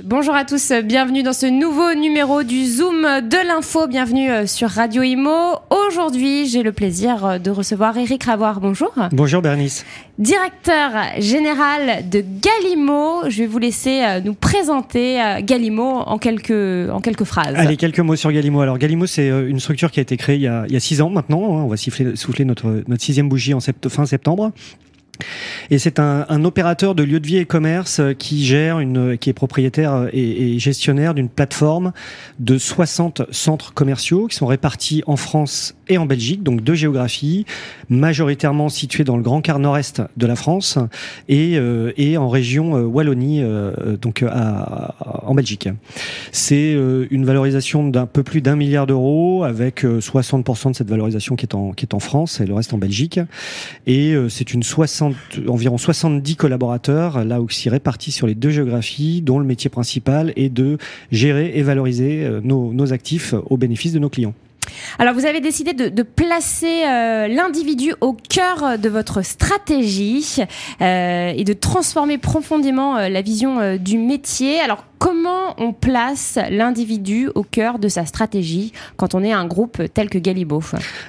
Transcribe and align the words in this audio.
Bonjour 0.00 0.34
à 0.34 0.46
tous, 0.46 0.72
bienvenue 0.82 1.22
dans 1.22 1.34
ce 1.34 1.44
nouveau 1.44 1.92
numéro 1.92 2.44
du 2.44 2.64
Zoom 2.64 3.02
de 3.02 3.46
l'info, 3.46 3.86
bienvenue 3.86 4.30
euh, 4.30 4.46
sur 4.46 4.70
Radio 4.70 5.02
Imo. 5.02 5.58
Aujourd'hui, 5.68 6.46
j'ai 6.46 6.62
le 6.62 6.72
plaisir 6.72 7.26
euh, 7.26 7.38
de 7.38 7.50
recevoir 7.50 7.98
Eric 7.98 8.24
Ravoir. 8.24 8.60
Bonjour. 8.60 8.90
Bonjour 9.12 9.42
Bernice. 9.42 9.84
Directeur 10.18 10.92
général 11.18 12.08
de 12.08 12.24
Galimo. 12.40 13.28
Je 13.28 13.40
vais 13.40 13.46
vous 13.46 13.58
laisser 13.58 14.02
euh, 14.02 14.20
nous 14.22 14.32
présenter 14.32 15.20
Galimo 15.42 15.98
en 15.98 16.16
quelques, 16.16 16.88
en 16.90 17.02
quelques 17.02 17.24
phrases. 17.24 17.54
Allez, 17.54 17.76
quelques 17.76 18.00
mots 18.00 18.16
sur 18.16 18.32
Galimo. 18.32 18.62
Alors 18.62 18.78
Galimo, 18.78 19.04
c'est 19.04 19.28
une 19.28 19.60
structure 19.60 19.90
qui 19.90 20.00
a 20.00 20.02
été 20.02 20.16
créée 20.16 20.36
il 20.36 20.42
y 20.42 20.48
a, 20.48 20.64
il 20.68 20.72
y 20.72 20.76
a 20.76 20.80
six 20.80 21.02
ans 21.02 21.10
maintenant. 21.10 21.44
Hein. 21.44 21.64
On 21.64 21.68
va 21.68 21.76
siffler, 21.76 22.16
souffler 22.16 22.46
notre, 22.46 22.82
notre 22.88 23.02
sixième 23.02 23.28
bougie 23.28 23.52
en 23.52 23.60
fin 23.60 24.06
septembre. 24.06 24.52
Et 25.70 25.78
c'est 25.78 25.98
un, 25.98 26.44
opérateur 26.44 26.94
de 26.94 27.02
lieux 27.02 27.20
de 27.20 27.26
vie 27.26 27.36
et 27.36 27.44
commerce 27.44 28.00
euh, 28.00 28.14
qui 28.14 28.44
gère 28.44 28.80
une, 28.80 29.16
qui 29.16 29.30
est 29.30 29.34
propriétaire 29.34 29.94
euh, 29.94 30.08
et, 30.12 30.54
et 30.54 30.58
gestionnaire 30.58 31.14
d'une 31.14 31.28
plateforme 31.28 31.92
de 32.38 32.58
60 32.58 33.22
centres 33.30 33.72
commerciaux 33.72 34.26
qui 34.26 34.36
sont 34.36 34.46
répartis 34.46 35.02
en 35.06 35.16
France 35.16 35.74
et 35.88 35.98
en 35.98 36.06
Belgique, 36.06 36.42
donc 36.42 36.62
deux 36.62 36.74
géographies, 36.74 37.44
majoritairement 37.88 38.68
situées 38.68 39.04
dans 39.04 39.16
le 39.16 39.22
grand 39.22 39.40
quart 39.40 39.58
nord-est 39.58 40.02
de 40.16 40.26
la 40.26 40.36
France 40.36 40.78
et, 41.28 41.56
euh, 41.56 41.92
et 41.96 42.16
en 42.16 42.28
région 42.28 42.72
Wallonie, 42.72 43.42
donc 44.00 44.24
à, 44.26 44.94
en 45.26 45.34
Belgique. 45.34 45.68
C'est 46.30 46.72
une 46.72 47.24
valorisation 47.24 47.88
d'un 47.88 48.06
peu 48.06 48.22
plus 48.22 48.40
d'un 48.40 48.56
milliard 48.56 48.86
d'euros 48.86 49.44
avec 49.44 49.84
60% 49.84 50.70
de 50.70 50.76
cette 50.76 50.88
valorisation 50.88 51.36
qui 51.36 51.46
est 51.46 51.54
en, 51.54 51.72
qui 51.72 51.84
est 51.84 51.94
en 51.94 52.00
France 52.00 52.40
et 52.40 52.46
le 52.46 52.54
reste 52.54 52.72
en 52.72 52.78
Belgique. 52.78 53.20
Et 53.86 54.14
c'est 54.28 54.54
une 54.54 54.62
60 54.62 55.14
environ 55.48 55.78
70 55.78 56.36
collaborateurs, 56.36 57.24
là 57.24 57.40
aussi 57.40 57.68
répartis 57.68 58.12
sur 58.12 58.26
les 58.26 58.34
deux 58.34 58.50
géographies, 58.50 59.22
dont 59.22 59.38
le 59.38 59.44
métier 59.44 59.70
principal 59.70 60.32
est 60.36 60.48
de 60.48 60.78
gérer 61.10 61.52
et 61.54 61.62
valoriser 61.62 62.24
euh, 62.24 62.40
nos 62.42 62.92
actifs 62.92 63.34
au 63.50 63.56
bénéfice 63.56 63.92
de 63.92 63.98
nos 63.98 64.08
clients. 64.08 64.34
Alors 64.98 65.14
vous 65.14 65.26
avez 65.26 65.40
décidé 65.40 65.72
de, 65.72 66.02
placer 66.02 66.84
euh, 66.84 67.28
l'individu 67.28 67.94
au 68.00 68.12
cœur 68.12 68.78
de 68.78 68.88
votre 68.88 69.22
stratégie 69.22 70.36
euh, 70.80 71.32
et 71.34 71.44
de 71.44 71.52
transformer 71.52 72.18
profondément 72.18 72.96
euh, 72.96 73.08
la 73.08 73.22
vision 73.22 73.60
euh, 73.60 73.76
du 73.78 73.98
métier. 73.98 74.60
Alors 74.60 74.84
comment 74.98 75.54
on 75.58 75.72
place 75.72 76.38
l'individu 76.50 77.28
au 77.34 77.42
cœur 77.42 77.78
de 77.78 77.88
sa 77.88 78.06
stratégie 78.06 78.72
quand 78.96 79.14
on 79.14 79.22
est 79.22 79.32
un 79.32 79.46
groupe 79.46 79.82
tel 79.94 80.10
que 80.10 80.18
Galibo 80.18 80.62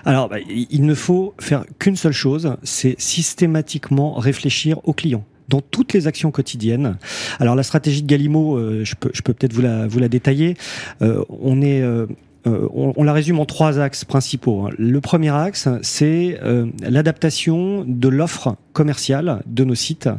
Alors 0.05 0.29
bah, 0.29 0.37
il 0.47 0.85
ne 0.85 0.95
faut 0.95 1.33
faire 1.39 1.65
qu'une 1.79 1.95
seule 1.95 2.13
chose, 2.13 2.55
c'est 2.63 2.95
systématiquement 2.99 4.13
réfléchir 4.13 4.79
au 4.83 4.93
client 4.93 5.23
dans 5.49 5.61
toutes 5.61 5.93
les 5.93 6.07
actions 6.07 6.31
quotidiennes. 6.31 6.97
Alors 7.39 7.55
la 7.55 7.63
stratégie 7.63 8.01
de 8.01 8.07
Galimo, 8.07 8.57
euh, 8.57 8.83
je 8.83 8.95
peux, 8.95 9.33
peut-être 9.33 9.53
vous 9.53 9.99
la, 9.99 10.07
détailler. 10.07 10.55
Euh, 11.01 11.23
on 11.29 11.61
est 11.61 11.81
euh, 11.81 12.07
euh, 12.45 12.67
on, 12.73 13.03
la 13.03 13.13
résume 13.13 13.39
en 13.39 13.45
trois 13.45 13.79
axes 13.79 14.03
principaux. 14.03 14.65
Hein. 14.65 14.71
Le 14.77 14.99
premier 14.99 15.29
axe, 15.29 15.69
c'est 15.81 16.39
euh, 16.43 16.65
l'adaptation 16.81 17.85
de 17.87 18.09
l'offre 18.09 18.55
commerciale 18.73 19.43
de 19.45 19.63
nos 19.63 19.75
sites 19.75 20.09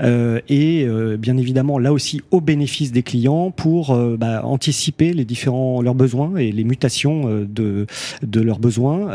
euh, 0.00 0.38
et 0.50 0.86
bien 1.18 1.38
évidemment 1.38 1.78
là 1.78 1.94
aussi 1.94 2.20
au 2.30 2.42
bénéfice 2.42 2.92
des 2.92 3.02
clients 3.02 3.50
pour 3.50 3.96
bah, 4.18 4.44
anticiper 4.44 5.14
les 5.14 5.24
différents 5.24 5.80
leurs 5.80 5.94
besoins 5.94 6.36
et 6.36 6.52
les 6.52 6.64
mutations 6.64 7.46
de 7.48 7.86
de 8.22 8.40
leurs 8.40 8.58
besoins. 8.58 9.10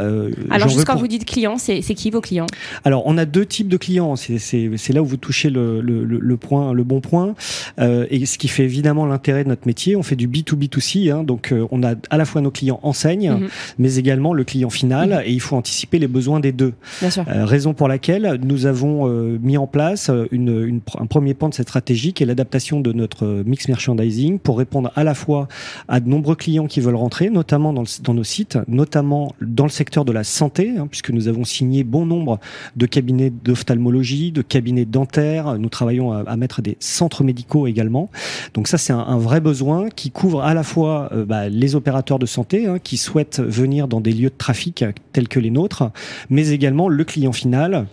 Alors 0.49 0.67
juste 0.67 0.85
quand 0.85 0.95
vous 0.95 1.07
dites 1.07 1.25
clients, 1.25 1.57
c'est 1.59 1.81
qui 1.81 2.09
vos 2.09 2.21
clients? 2.21 2.47
Alors 2.83 3.03
on 3.05 3.17
a 3.19 3.25
deux 3.25 3.45
types 3.45 3.67
de 3.67 3.77
clients. 3.77 4.15
C'est 4.15 4.89
là 4.89 5.03
où 5.03 5.05
vous 5.05 5.17
touchez 5.17 5.51
le, 5.51 5.79
le, 5.81 6.03
le, 6.03 6.37
point 6.37 6.73
le 6.73 6.83
bon 6.83 7.01
point 7.01 7.35
et 7.79 8.25
ce 8.25 8.37
qui 8.39 8.47
fait 8.47 8.63
évidemment 8.63 9.05
l'intérêt 9.05 9.43
de 9.43 9.49
notre 9.49 9.67
métier. 9.67 9.95
On 9.95 10.03
fait 10.03 10.15
du 10.15 10.27
B2B2C, 10.27 11.11
hein, 11.11 11.23
donc 11.23 11.53
on 11.71 11.83
a 11.83 11.93
à 12.09 12.17
la 12.17 12.25
fois 12.25 12.40
nos 12.41 12.51
clients 12.51 12.79
enseignent, 12.83 13.31
mhm. 13.31 13.47
mais 13.79 13.95
également 13.95 14.33
le 14.33 14.43
client 14.43 14.69
final, 14.69 15.09
mhm. 15.09 15.21
et 15.25 15.31
il 15.31 15.41
faut 15.41 15.55
anticiper 15.55 15.99
les 15.99 16.07
besoins 16.07 16.39
des 16.39 16.51
deux. 16.51 16.73
Euh, 17.03 17.45
raison 17.45 17.73
pour 17.73 17.87
laquelle 17.87 18.39
nous 18.43 18.65
avons 18.65 19.07
euh, 19.07 19.37
mis 19.41 19.57
en 19.57 19.67
place 19.67 20.11
une, 20.31 20.81
un 20.99 21.05
premier 21.05 21.33
pan 21.33 21.49
de 21.49 21.53
cette 21.53 21.67
stratégie 21.67 22.13
qui 22.13 22.23
est 22.23 22.25
l'adaptation 22.25 22.79
de 22.79 22.91
notre 22.91 23.43
mix 23.45 23.67
merchandising 23.67 24.39
pour 24.39 24.57
répondre 24.57 24.91
à 24.95 25.03
la 25.03 25.13
fois 25.13 25.47
à 25.87 25.99
de 25.99 26.09
nombreux 26.09 26.35
clients 26.35 26.67
qui 26.67 26.79
veulent 26.79 26.95
rentrer, 26.95 27.29
notamment 27.29 27.73
dans, 27.73 27.83
dans 28.03 28.13
nos 28.13 28.23
sites, 28.23 28.57
notamment 28.67 29.33
dans 29.41 29.63
le 29.63 29.69
secteur 29.69 30.05
de 30.05 30.11
la 30.11 30.23
santé, 30.23 30.73
hein, 30.77 30.87
puisque 30.87 31.09
nous 31.09 31.27
avons 31.27 31.43
signé 31.43 31.83
bon 31.83 32.05
nombre 32.05 32.39
de 32.75 32.85
cabinets 32.85 33.29
d'ophtalmologie, 33.29 34.31
de 34.31 34.41
cabinets 34.41 34.85
dentaires. 34.85 35.57
Nous 35.57 35.69
travaillons 35.69 36.11
à, 36.11 36.35
mettre 36.35 36.61
des 36.61 36.77
centres 36.79 37.23
médicaux 37.23 37.67
également. 37.67 38.09
Donc 38.53 38.67
ça, 38.67 38.77
c'est 38.77 38.93
un, 38.93 39.17
vrai 39.17 39.39
besoin 39.39 39.89
qui 39.89 40.09
couvre 40.09 40.41
à 40.41 40.53
la 40.53 40.63
fois 40.63 41.09
euh, 41.11 41.25
bah, 41.25 41.49
les 41.49 41.75
opérateurs 41.75 42.17
de 42.17 42.25
santé 42.31 42.65
hein, 42.65 42.79
qui 42.79 42.97
souhaitent 42.97 43.39
venir 43.39 43.87
dans 43.87 44.01
des 44.01 44.13
lieux 44.13 44.29
de 44.29 44.37
trafic 44.37 44.83
tels 45.13 45.27
que 45.27 45.39
les 45.39 45.51
nôtres, 45.51 45.91
mais 46.29 46.49
également 46.49 46.87
le 46.87 47.03
client 47.03 47.33
final 47.33 47.87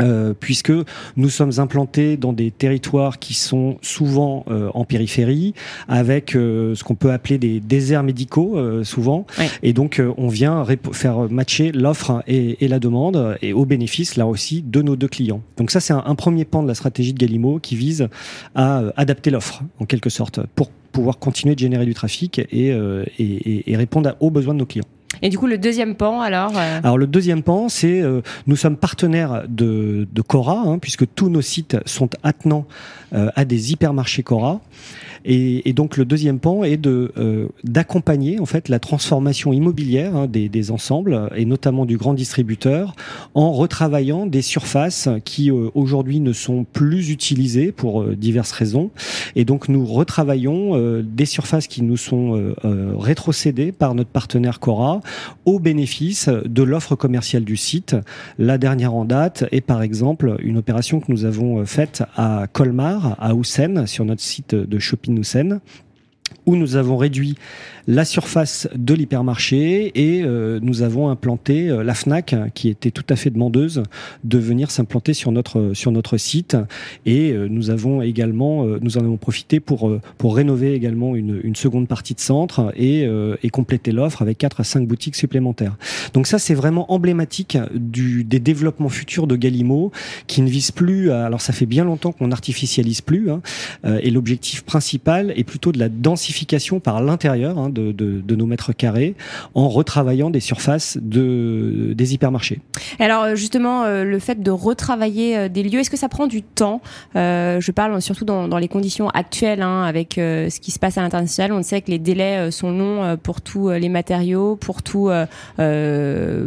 euh, 0.00 0.34
puisque 0.38 0.72
nous 1.16 1.28
sommes 1.28 1.52
implantés 1.58 2.16
dans 2.16 2.32
des 2.32 2.50
territoires 2.50 3.18
qui 3.18 3.34
sont 3.34 3.78
souvent 3.80 4.44
euh, 4.50 4.68
en 4.74 4.84
périphérie, 4.84 5.54
avec 5.88 6.34
euh, 6.34 6.74
ce 6.74 6.82
qu'on 6.82 6.96
peut 6.96 7.12
appeler 7.12 7.38
des 7.38 7.60
déserts 7.60 8.02
médicaux 8.02 8.58
souvent, 8.82 9.26
et 9.62 9.72
donc 9.72 10.02
on 10.16 10.28
vient 10.28 10.64
faire 10.92 11.30
matcher 11.30 11.72
l'offre 11.72 12.22
et, 12.26 12.64
et, 12.64 12.68
la 12.68 12.78
demande, 12.78 13.36
et 13.42 13.52
au 13.52 13.64
bénéfice 13.64 14.16
là 14.16 14.26
aussi 14.26 14.62
de 14.62 14.82
nos 14.82 14.96
deux 14.96 15.08
clients. 15.08 15.42
Donc 15.56 15.70
ça 15.70 15.80
c'est 15.80 15.92
un, 15.92 16.02
un, 16.04 16.14
premier 16.14 16.44
pan 16.44 16.62
de 16.62 16.68
la 16.68 16.74
stratégie 16.74 17.12
de 17.12 17.18
Galimo 17.18 17.58
qui 17.58 17.76
vise 17.76 18.08
à 18.54 18.82
adapter 18.96 19.30
l'offre 19.30 19.62
en 19.78 19.84
quelque 19.84 20.10
sorte 20.10 20.40
pour 20.54 20.70
pouvoir 20.92 21.18
continuer 21.18 21.54
de 21.54 21.60
générer 21.60 21.86
du 21.86 21.94
trafic 21.94 22.38
et, 22.38 22.68
et, 23.18 23.70
et 23.70 23.76
répondre 23.76 24.16
aux 24.20 24.30
besoins 24.30 24.54
de 24.54 24.60
nos 24.60 24.66
clients. 24.66 24.84
Et 25.22 25.28
du 25.28 25.38
coup, 25.38 25.46
le 25.46 25.58
deuxième 25.58 25.94
pan, 25.94 26.20
alors 26.20 26.52
euh 26.56 26.80
Alors, 26.82 26.98
le 26.98 27.06
deuxième 27.06 27.42
pan, 27.42 27.68
c'est 27.68 28.00
euh, 28.00 28.20
nous 28.46 28.56
sommes 28.56 28.76
partenaires 28.76 29.44
de, 29.48 30.06
de 30.12 30.22
Cora, 30.22 30.62
hein, 30.66 30.78
puisque 30.78 31.06
tous 31.14 31.28
nos 31.28 31.42
sites 31.42 31.76
sont 31.86 32.10
attenants 32.22 32.66
euh, 33.14 33.30
à 33.36 33.44
des 33.44 33.70
hypermarchés 33.70 34.24
Cora. 34.24 34.60
Et, 35.24 35.68
et, 35.68 35.72
donc 35.72 35.96
le 35.96 36.04
deuxième 36.04 36.40
pan 36.40 36.64
est 36.64 36.76
de 36.76 37.12
euh, 37.16 37.46
d'accompagner 37.62 38.40
en 38.40 38.44
fait 38.44 38.68
la 38.68 38.78
transformation 38.78 39.52
immobilière 39.52 40.16
hein, 40.16 40.26
des, 40.26 40.48
des, 40.50 40.70
ensembles 40.70 41.30
et 41.34 41.46
notamment 41.46 41.86
du 41.86 41.96
grand 41.96 42.12
distributeur 42.12 42.94
en 43.34 43.52
retravaillant 43.52 44.26
des 44.26 44.42
surfaces 44.42 45.08
qui 45.24 45.50
euh, 45.50 45.70
aujourd'hui 45.74 46.20
ne 46.20 46.32
sont 46.32 46.64
plus 46.64 47.10
utilisées 47.10 47.72
pour 47.72 48.04
diverses 48.04 48.52
raisons. 48.52 48.90
Et 49.36 49.44
donc 49.44 49.68
nous 49.68 49.86
retravaillons 49.86 51.00
des 51.02 51.26
surfaces 51.26 51.68
qui 51.68 51.82
nous 51.82 51.96
sont 51.96 52.54
rétrocédées 52.98 53.72
par 53.72 53.94
notre 53.94 54.10
partenaire 54.10 54.60
Cora 54.60 55.00
au 55.44 55.58
bénéfice 55.58 56.28
de 56.28 56.62
l'offre 56.62 56.96
commerciale 56.96 57.44
du 57.44 57.56
site. 57.56 57.96
La 58.38 58.58
dernière 58.58 58.94
en 58.94 59.04
date 59.04 59.44
est 59.52 59.60
par 59.60 59.82
exemple 59.82 60.36
une 60.40 60.56
opération 60.56 61.00
que 61.00 61.10
nous 61.10 61.24
avons 61.24 61.64
faite 61.66 62.02
à 62.16 62.46
Colmar, 62.52 63.16
à 63.20 63.34
Houssen, 63.34 63.86
sur 63.86 64.04
notre 64.04 64.22
site 64.22 64.54
de 64.54 64.78
shopping 64.78 65.14
Nussen 65.14 65.60
où 66.46 66.56
nous 66.56 66.76
avons 66.76 66.96
réduit 66.96 67.36
la 67.86 68.04
surface 68.04 68.68
de 68.74 68.94
l'hypermarché 68.94 69.92
et 69.94 70.22
euh, 70.22 70.58
nous 70.62 70.82
avons 70.82 71.10
implanté 71.10 71.68
euh, 71.68 71.84
la 71.84 71.94
Fnac 71.94 72.34
qui 72.54 72.68
était 72.68 72.90
tout 72.90 73.04
à 73.10 73.16
fait 73.16 73.30
demandeuse 73.30 73.82
de 74.24 74.38
venir 74.38 74.70
s'implanter 74.70 75.12
sur 75.12 75.32
notre 75.32 75.72
sur 75.74 75.92
notre 75.92 76.16
site 76.16 76.56
et 77.04 77.32
euh, 77.32 77.46
nous 77.48 77.70
avons 77.70 78.00
également 78.00 78.64
nous 78.64 78.96
en 78.96 79.00
avons 79.00 79.16
profité 79.16 79.60
pour 79.60 79.90
pour 80.18 80.36
rénover 80.36 80.74
également 80.74 81.14
une, 81.14 81.40
une 81.42 81.56
seconde 81.56 81.88
partie 81.88 82.14
de 82.14 82.20
centre 82.20 82.72
et, 82.76 83.06
et 83.42 83.50
compléter 83.50 83.92
l'offre 83.92 84.22
avec 84.22 84.38
quatre 84.38 84.60
à 84.60 84.64
cinq 84.64 84.86
boutiques 84.86 85.16
supplémentaires. 85.16 85.76
Donc 86.14 86.26
ça 86.26 86.38
c'est 86.38 86.54
vraiment 86.54 86.90
emblématique 86.92 87.58
du 87.74 88.24
des 88.24 88.38
développements 88.38 88.88
futurs 88.88 89.26
de 89.26 89.36
Galimo 89.36 89.92
qui 90.26 90.42
ne 90.42 90.48
visent 90.48 90.70
plus 90.70 91.10
à, 91.10 91.26
alors 91.26 91.40
ça 91.40 91.52
fait 91.52 91.66
bien 91.66 91.84
longtemps 91.84 92.12
qu'on 92.12 92.28
n'artificialise 92.28 93.00
plus 93.00 93.30
hein, 93.30 93.40
et 93.84 94.10
l'objectif 94.10 94.62
principal 94.62 95.32
est 95.36 95.44
plutôt 95.44 95.72
de 95.72 95.78
la 95.78 95.88
densification 96.14 96.78
par 96.78 97.02
l'intérieur 97.02 97.58
hein, 97.58 97.70
de, 97.70 98.34
nos 98.34 98.46
mètres 98.46 98.72
carrés 98.72 99.16
en 99.54 99.68
retravaillant 99.68 100.30
des 100.30 100.40
surfaces 100.40 100.96
de, 101.00 101.92
des 101.94 102.14
hypermarchés. 102.14 102.60
Alors 103.00 103.24
euh, 103.24 103.34
justement, 103.34 103.82
euh, 103.82 104.04
le 104.04 104.18
fait 104.20 104.40
de 104.40 104.50
retravailler 104.50 105.36
euh, 105.36 105.48
des 105.48 105.64
lieux, 105.64 105.80
est-ce 105.80 105.90
que 105.90 105.96
ça 105.96 106.08
prend 106.08 106.28
du 106.28 106.42
temps? 106.42 106.80
Je 107.14 107.70
parle 107.72 108.00
surtout 108.00 108.24
dans, 108.24 108.58
les 108.58 108.68
conditions 108.68 109.08
actuelles, 109.10 109.62
hein, 109.62 109.82
avec 109.82 110.14
ce 110.14 110.60
qui 110.60 110.70
se 110.70 110.78
passe 110.78 110.98
à 110.98 111.02
l'international. 111.02 111.52
On 111.52 111.62
sait 111.62 111.80
que 111.80 111.90
les 111.90 111.98
délais 111.98 112.50
sont 112.50 112.70
longs 112.70 113.16
pour 113.22 113.40
tous 113.40 113.70
les 113.70 113.88
matériaux, 113.88 114.56
pour 114.56 114.82
tout, 114.82 115.10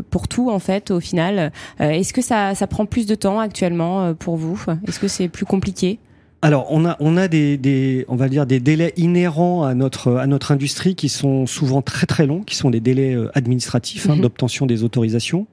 pour 0.09 0.27
tout 0.27 0.49
en 0.49 0.59
fait 0.59 0.91
au 0.91 0.99
final. 0.99 1.51
est-ce 1.79 2.13
que 2.13 2.21
ça, 2.21 2.55
ça 2.55 2.67
prend 2.67 2.85
plus 2.85 3.05
de 3.05 3.15
temps 3.15 3.39
actuellement 3.39 4.13
pour 4.13 4.37
vous? 4.37 4.61
Est-ce 4.87 4.99
que 4.99 5.07
c'est 5.07 5.27
plus 5.27 5.45
compliqué? 5.45 5.99
Alors, 6.43 6.67
on 6.69 6.85
a, 6.85 6.95
on 6.99 7.17
a 7.17 7.27
des, 7.27 7.57
des, 7.57 8.05
on 8.09 8.15
va 8.15 8.29
dire 8.29 8.45
des 8.45 8.59
délais 8.59 8.93
inhérents 8.95 9.63
à 9.63 9.73
notre, 9.73 10.17
à 10.17 10.27
notre 10.27 10.51
industrie 10.51 10.93
qui 10.95 11.09
sont 11.09 11.47
souvent 11.47 11.81
très 11.81 12.05
très 12.05 12.27
longs, 12.27 12.41
qui 12.41 12.55
sont 12.55 12.69
des 12.69 12.79
délais 12.79 13.15
euh, 13.15 13.29
administratifs 13.33 14.07
hein, 14.09 14.15
Mhm. 14.15 14.21
d'obtention 14.21 14.65
des 14.67 14.83
autorisations. 14.83 15.47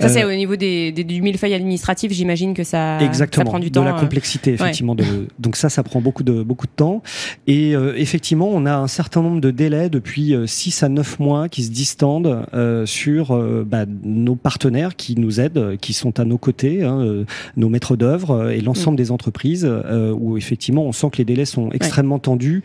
Ça, 0.00 0.08
c'est 0.08 0.24
Euh, 0.24 0.32
au 0.32 0.34
niveau 0.34 0.56
des, 0.56 0.92
des- 0.92 1.04
du 1.04 1.20
millefeuille 1.20 1.52
administratif, 1.54 2.10
j'imagine 2.12 2.54
que 2.54 2.64
ça, 2.64 2.98
ça 2.98 3.04
Exactement, 3.04 3.44
prend 3.44 3.58
du 3.58 3.70
temps. 3.70 3.82
de 3.82 3.88
la 3.88 3.96
euh. 3.96 4.00
complexité 4.00 4.54
effectivement. 4.54 4.94
De, 4.94 5.04
donc 5.38 5.56
ça, 5.56 5.68
ça 5.68 5.82
prend 5.82 6.00
beaucoup 6.00 6.22
de 6.22 6.42
beaucoup 6.42 6.66
de 6.66 6.72
temps. 6.74 7.02
Et 7.46 7.76
euh, 7.76 7.92
effectivement, 7.96 8.48
on 8.50 8.64
a 8.64 8.74
un 8.74 8.88
certain 8.88 9.20
nombre 9.22 9.40
de 9.42 9.50
délais 9.50 9.90
depuis 9.90 10.34
6 10.46 10.82
à 10.82 10.88
9 10.88 11.18
mois 11.20 11.48
qui 11.50 11.62
se 11.64 11.70
distendent 11.70 12.46
euh, 12.54 12.86
sur 12.86 13.32
euh, 13.32 13.64
bah, 13.68 13.84
nos 14.02 14.36
partenaires 14.36 14.96
qui 14.96 15.16
nous 15.16 15.38
aident, 15.38 15.58
euh, 15.58 15.76
qui 15.76 15.92
sont 15.92 16.18
à 16.18 16.24
nos 16.24 16.38
côtés, 16.38 16.82
hein, 16.82 17.00
euh, 17.00 17.24
nos 17.56 17.68
maîtres 17.68 17.96
d'œuvre 17.96 18.30
euh, 18.30 18.50
et 18.50 18.60
l'ensemble 18.62 18.96
des 18.96 19.10
entreprises 19.10 19.64
euh, 19.68 20.13
où 20.14 20.36
effectivement 20.36 20.82
on 20.84 20.92
sent 20.92 21.10
que 21.12 21.18
les 21.18 21.24
délais 21.24 21.44
sont 21.44 21.70
extrêmement 21.72 22.18
tendus. 22.18 22.62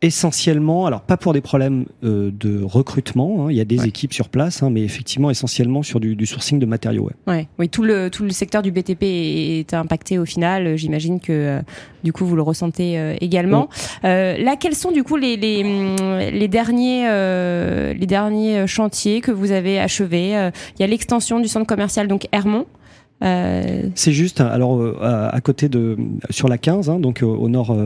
Essentiellement, 0.00 0.86
alors 0.86 1.00
pas 1.00 1.16
pour 1.16 1.32
des 1.32 1.40
problèmes 1.40 1.84
euh, 2.04 2.30
de 2.32 2.62
recrutement, 2.62 3.46
hein, 3.46 3.50
il 3.50 3.56
y 3.56 3.60
a 3.60 3.64
des 3.64 3.80
Ouais. 3.80 3.88
équipes 3.88 4.12
sur 4.12 4.28
place, 4.28 4.62
hein, 4.62 4.70
mais 4.70 4.82
effectivement 4.82 5.28
essentiellement 5.28 5.82
sur 5.82 5.98
du, 5.98 6.14
du 6.14 6.24
sourcing 6.24 6.60
de 6.60 6.66
matériaux. 6.66 7.02
ouais. 7.26 7.32
Ouais. 7.34 7.48
Oui, 7.58 7.68
tout 7.68 7.82
le, 7.82 8.08
tout 8.08 8.22
le 8.22 8.30
secteur 8.30 8.62
du 8.62 8.70
BTP 8.70 9.02
est, 9.02 9.74
impacté 9.74 10.16
au 10.20 10.24
final. 10.24 10.76
J'imagine 10.76 11.18
que 11.18 11.32
euh, 11.32 11.60
du 12.04 12.12
coup 12.12 12.24
vous 12.26 12.36
le 12.36 12.42
ressentez 12.42 12.96
euh, 12.96 13.16
également. 13.20 13.68
Euh, 14.04 14.36
là, 14.38 14.54
quels 14.54 14.76
sont 14.76 14.92
du 14.92 15.02
coup 15.02 15.16
les, 15.16 15.36
les, 15.36 15.64
les 16.30 16.46
derniers 16.48 17.08
euh, 17.08 17.92
les 17.92 18.06
derniers 18.06 18.68
chantiers 18.68 19.20
que 19.20 19.32
vous 19.32 19.50
avez 19.50 19.80
achevés? 19.80 20.36
Euh, 20.36 20.52
Il 20.78 20.82
y 20.82 20.84
a 20.84 20.86
l'extension 20.86 21.40
du 21.40 21.48
centre 21.48 21.66
commercial 21.66 22.06
donc 22.06 22.28
Hermont. 22.30 22.66
Euh, 23.22 23.88
C'est 23.94 24.12
juste, 24.12 24.40
alors 24.40 24.80
euh, 24.80 24.96
à, 25.00 25.28
à 25.34 25.40
côté 25.40 25.68
de 25.68 25.96
sur 26.30 26.48
la 26.48 26.56
15, 26.56 26.88
hein, 26.88 27.00
donc 27.00 27.22
euh, 27.22 27.26
au 27.26 27.48
nord 27.48 27.76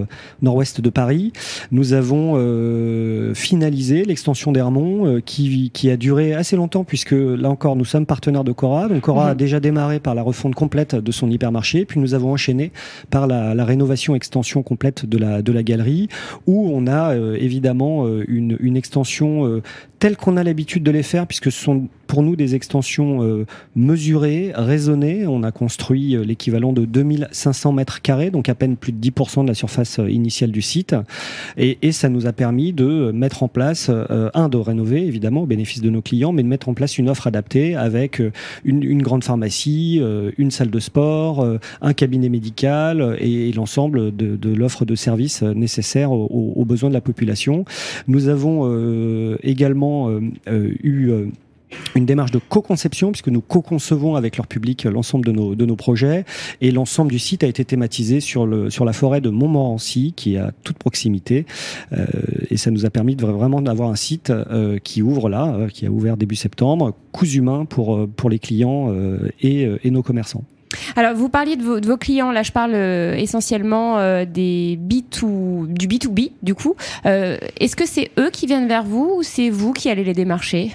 nord-ouest 0.43 0.81
de 0.81 0.91
Paris, 0.91 1.33
nous 1.71 1.95
avons 1.95 2.35
euh, 2.37 3.33
finalisé 3.35 4.05
l'extension 4.05 4.53
d'Hermont 4.53 5.21
qui, 5.25 5.71
qui 5.73 5.91
a 5.91 5.97
duré 5.97 6.35
assez 6.35 6.57
longtemps 6.57 6.85
puisque 6.85 7.13
là 7.13 7.49
encore 7.49 7.77
nous 7.77 7.85
sommes 7.85 8.07
partenaires 8.07 8.45
de 8.45 8.53
Cora. 8.53 8.89
Donc 8.89 9.01
Cora 9.01 9.31
a 9.31 9.35
déjà 9.35 9.59
démarré 9.61 10.01
par 10.01 10.15
la 10.15 10.23
refonte 10.23 10.55
complète 10.55 10.95
de 10.95 11.13
son 11.13 11.31
hypermarché, 11.31 11.85
puis 11.85 11.99
nous 11.99 12.15
avons 12.15 12.33
enchaîné 12.33 12.73
par 13.11 13.27
la, 13.27 13.55
la 13.55 13.65
rénovation 13.65 14.15
extension 14.15 14.63
complète 14.63 15.07
de 15.07 15.17
la 15.19 15.43
de 15.43 15.53
la 15.53 15.63
galerie 15.63 16.09
où 16.47 16.71
on 16.75 16.87
a 16.87 17.15
euh, 17.15 17.37
évidemment 17.41 18.07
une, 18.29 18.57
une 18.61 18.77
extension 18.77 19.47
euh, 19.47 19.63
telle 19.99 20.17
qu'on 20.17 20.37
a 20.37 20.43
l'habitude 20.43 20.83
de 20.83 20.91
les 20.91 21.03
faire 21.03 21.27
puisque 21.27 21.51
ce 21.51 21.63
sont 21.63 21.89
pour 22.07 22.23
nous 22.23 22.37
des 22.37 22.55
extensions 22.55 23.23
euh, 23.23 23.47
mesurées, 23.75 24.53
raisonnées. 24.55 25.22
On 25.27 25.43
a 25.43 25.53
construit 25.53 26.17
euh, 26.17 26.25
l'équivalent 26.25 26.73
de 26.73 26.85
2500 26.85 27.73
mètres 27.73 28.03
carrés, 28.03 28.31
donc 28.31 28.49
à 28.49 28.55
peine 28.55 28.77
plus 28.77 28.93
de 28.93 28.99
10% 29.11 29.43
de 29.43 29.49
la 29.49 29.55
surface 29.55 29.99
euh, 29.99 30.11
initiale 30.11 30.51
du 30.51 30.63
site. 30.63 30.95
Et, 31.57 31.79
ça 31.93 32.09
nous 32.09 32.27
a 32.27 32.33
permis 32.33 32.73
de 32.73 33.11
mettre 33.13 33.43
en 33.43 33.49
place, 33.49 33.89
euh, 33.91 34.31
un, 34.35 34.49
de 34.49 34.57
rénover 34.57 35.07
évidemment 35.07 35.43
au 35.43 35.47
bénéfice 35.47 35.83
de 35.83 35.91
nos 35.91 36.01
clients, 36.01 36.33
mais 36.33 36.43
de 36.43 36.49
mettre 36.49 36.69
en 36.69 36.75
place 36.75 36.97
une 36.99 37.09
offre 37.11 37.27
adaptée 37.27 37.77
avec 37.77 38.21
euh, 38.21 38.33
une, 38.65 39.03
grande 39.03 39.25
pharmacie, 39.25 39.99
euh, 40.01 40.31
une 40.39 40.51
salle 40.51 40.71
de 40.71 40.79
sport, 40.81 41.41
euh, 41.41 41.59
un 41.81 41.93
cabinet 41.93 42.29
médical 42.29 43.01
euh, 43.01 43.17
et, 43.21 43.53
l'ensemble 43.53 44.15
de, 44.17 44.55
l'offre 44.55 44.85
de 44.85 44.95
services 44.95 45.43
euh, 45.43 45.53
nécessaires 45.55 46.13
aux, 46.13 46.53
aux- 46.57 46.65
besoins 46.65 46.89
de 46.89 46.95
la 46.95 47.01
population. 47.01 47.65
Nous 48.09 48.29
avons 48.29 48.63
euh, 48.65 49.37
également 49.43 50.09
euh, 50.09 50.21
euh, 50.49 50.73
eu 50.83 51.11
euh, 51.11 51.27
une 51.95 52.07
démarche 52.07 52.31
de 52.31 52.39
co-conception 52.39 53.13
puisque 53.13 53.29
nous 53.29 53.41
co-concevons 53.41 54.17
avec 54.17 54.37
leur 54.37 54.47
public 54.47 54.85
l'ensemble 54.85 55.25
de 55.25 55.33
nos, 55.33 55.55
de 55.55 55.67
nos 55.67 55.77
projets 55.77 56.25
et 56.61 56.71
l'ensemble 56.71 57.11
du 57.11 57.19
site 57.19 57.45
a 57.45 57.47
été 57.47 57.65
thématisé 57.65 58.21
sur, 58.21 58.47
le, 58.47 58.71
sur 58.71 58.85
la 58.85 58.93
forêt 58.93 59.21
de 59.21 59.31
Montmorency 59.31 60.15
qui 60.17 60.35
est 60.35 60.39
à 60.39 60.53
toute 60.63 60.79
proximité 60.79 61.47
Euh, 61.93 62.07
et 62.51 62.57
ça 62.57 62.71
nous 62.71 62.87
a 62.87 62.91
permis 62.91 63.17
de 63.17 63.25
vraiment 63.25 63.61
d'avoir 63.61 63.91
un 63.91 63.97
site 63.97 64.31
euh, 64.31 64.79
qui 64.79 65.03
ouvre 65.03 65.29
là, 65.29 65.55
euh, 65.55 65.69
qui 65.69 65.87
a 65.87 65.91
ouvert 65.91 66.17
début 66.17 66.37
septembre, 66.37 66.95
cousu 67.13 67.41
main 67.41 67.65
pour, 67.65 68.09
pour 68.17 68.31
les 68.31 68.39
clients 68.39 68.95
et, 69.41 69.69
et 69.85 69.91
nos 69.91 70.03
commerçants. 70.03 70.45
Alors, 70.97 71.15
vous 71.15 71.29
parliez 71.29 71.57
de 71.57 71.63
vos, 71.63 71.97
clients. 71.99 72.33
Là, 72.33 72.43
je 72.43 72.53
parle 72.53 72.75
essentiellement 72.75 74.25
des 74.25 74.79
B2, 74.83 75.67
du 75.69 75.87
B2B, 75.87 76.33
du 76.43 76.55
coup. 76.55 76.75
Est-ce 77.05 77.77
que 77.77 77.87
c'est 77.87 78.11
eux 78.19 78.31
qui 78.31 78.47
viennent 78.47 78.69
vers 78.69 78.85
vous 78.85 79.17
ou 79.19 79.23
c'est 79.23 79.51
vous 79.51 79.73
qui 79.73 79.91
allez 79.91 80.05
les 80.05 80.15
démarcher? 80.15 80.71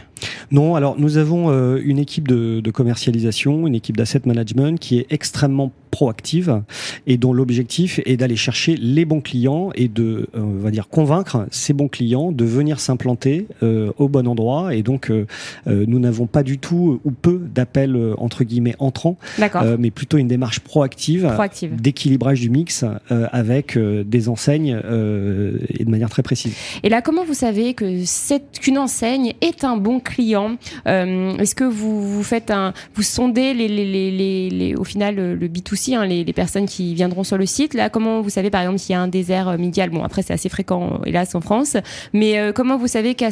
Non, 0.51 0.75
alors 0.75 0.95
nous 0.97 1.17
avons 1.17 1.49
euh, 1.49 1.79
une 1.83 1.99
équipe 1.99 2.27
de, 2.27 2.61
de 2.61 2.71
commercialisation, 2.71 3.67
une 3.67 3.75
équipe 3.75 3.97
d'asset 3.97 4.21
management 4.25 4.79
qui 4.79 4.99
est 4.99 5.07
extrêmement 5.09 5.71
proactive 5.89 6.62
et 7.06 7.18
dont 7.18 7.34
l'objectif 7.34 8.00
est 8.06 8.18
d'aller 8.18 8.36
chercher 8.36 8.75
les 8.75 9.06
bons 9.06 9.22
clients 9.22 9.69
et 9.75 9.88
de, 9.88 10.30
euh, 10.36 10.39
on 10.42 10.60
va 10.60 10.72
dire, 10.72 10.88
convaincre 10.89 11.48
ces 11.51 11.74
bons 11.74 11.88
clients 11.88 12.31
de 12.31 12.45
venir 12.45 12.80
s'implanter 12.80 13.48
euh, 13.63 13.92
au 13.98 14.07
bon 14.10 14.28
endroit. 14.28 14.75
Et 14.75 14.84
donc, 14.84 15.10
euh, 15.10 15.25
nous 15.66 16.00
n'avons 16.00 16.28
pas 16.28 16.44
du 16.44 16.57
tout 16.57 17.00
ou 17.04 17.12
peu 17.12 17.39
d'appels 17.54 17.98
entre 18.18 18.44
guillemets 18.44 18.75
entrants, 18.80 19.18
mais 19.80 19.92
plutôt 19.92 20.18
une 20.18 20.28
démarche 20.28 20.60
proactive. 20.60 21.30
Proactive. 21.34 21.75
d'équilibrage 21.81 22.39
du 22.42 22.50
mix 22.50 22.84
avec 23.10 23.78
des 23.78 24.30
enseignes 24.30 24.69
et 25.69 25.84
de 25.86 25.89
manière 25.89 26.10
très 26.10 26.24
précise. 26.24 26.56
Et 26.84 26.89
là, 26.89 27.01
comment 27.01 27.24
vous 27.25 27.34
savez 27.34 27.74
que 27.74 28.04
cette 28.06 28.60
qu'une 28.60 28.78
enseigne 28.78 29.34
est 29.42 29.63
un 29.63 29.78
bon 29.78 30.00
client 30.00 30.57
Est-ce 30.86 31.56
que 31.56 31.63
vous, 31.63 32.01
vous 32.12 32.24
faites 32.24 32.51
un, 32.51 32.74
vous 32.95 33.04
sondez 33.04 33.54
les, 33.54 33.68
les, 33.68 33.86
les, 33.86 34.12
les, 34.12 34.50
les- 34.50 34.75
au 34.75 34.84
final 34.84 35.16
le, 35.16 35.36
le 35.36 35.48
B2C, 35.48 35.76
hein, 35.95 36.06
les, 36.06 36.24
les 36.24 36.33
personnes 36.33 36.65
qui 36.65 36.94
viendront 36.94 37.24
sur 37.24 37.38
le 37.38 37.45
site. 37.45 37.74
Là, 37.74 37.89
comment 37.89 38.21
vous 38.21 38.29
savez 38.29 38.50
par 38.50 38.62
exemple 38.62 38.79
s'il 38.79 38.94
y 38.94 38.95
a 38.95 39.01
un 39.01 39.07
désert 39.07 39.50
euh, 39.50 39.57
médial 39.57 39.89
Bon, 39.89 40.03
après 40.03 40.21
c'est 40.21 40.33
assez 40.33 40.50
fréquent 40.50 41.00
hélas 41.06 41.33
en 41.35 41.41
France, 41.41 41.77
mais 42.13 42.39
euh, 42.39 42.51
comment 42.51 42.77
vous 42.77 42.88
savez 42.88 43.15
qu'à 43.15 43.29